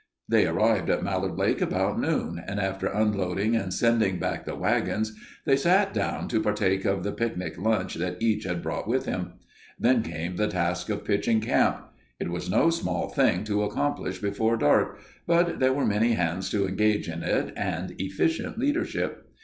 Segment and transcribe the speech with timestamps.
[0.27, 5.13] They arrived at Mallard Lake about noon, and after unloading and sending back the wagons,
[5.45, 9.33] they sat down to partake of the picnic lunch that each had brought with him.
[9.79, 11.85] Then came the task of pitching camp.
[12.19, 16.67] It was no small thing to accomplish before dark, but there were many hands to
[16.67, 19.27] engage in it and efficient leadership.